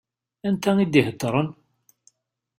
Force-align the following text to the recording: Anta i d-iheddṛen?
Anta 0.47 0.71
i 0.83 0.85
d-iheddṛen? 0.85 1.49